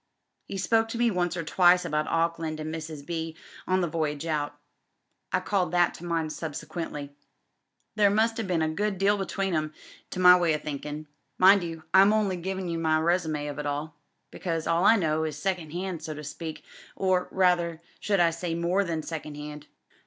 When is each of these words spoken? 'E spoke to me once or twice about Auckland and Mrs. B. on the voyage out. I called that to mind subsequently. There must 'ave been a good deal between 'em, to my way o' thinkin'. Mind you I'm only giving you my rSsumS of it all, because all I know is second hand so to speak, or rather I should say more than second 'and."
'E 0.47 0.57
spoke 0.57 0.87
to 0.87 0.97
me 0.97 1.11
once 1.11 1.37
or 1.37 1.43
twice 1.43 1.85
about 1.85 2.07
Auckland 2.07 2.59
and 2.59 2.73
Mrs. 2.73 3.05
B. 3.05 3.35
on 3.67 3.81
the 3.81 3.87
voyage 3.87 4.25
out. 4.25 4.57
I 5.31 5.39
called 5.39 5.71
that 5.73 5.93
to 5.93 6.03
mind 6.05 6.33
subsequently. 6.33 7.15
There 7.95 8.09
must 8.09 8.39
'ave 8.39 8.47
been 8.47 8.63
a 8.63 8.67
good 8.67 8.97
deal 8.97 9.15
between 9.15 9.53
'em, 9.55 9.75
to 10.09 10.19
my 10.19 10.35
way 10.35 10.55
o' 10.55 10.57
thinkin'. 10.57 11.05
Mind 11.37 11.61
you 11.63 11.83
I'm 11.93 12.13
only 12.13 12.37
giving 12.37 12.67
you 12.67 12.79
my 12.79 12.99
rSsumS 12.99 13.51
of 13.51 13.59
it 13.59 13.67
all, 13.67 13.95
because 14.31 14.65
all 14.65 14.85
I 14.85 14.95
know 14.95 15.23
is 15.23 15.37
second 15.37 15.69
hand 15.71 16.01
so 16.01 16.15
to 16.15 16.23
speak, 16.23 16.63
or 16.95 17.27
rather 17.29 17.79
I 17.79 17.81
should 17.99 18.33
say 18.33 18.55
more 18.55 18.83
than 18.83 19.03
second 19.03 19.37
'and." 19.37 19.67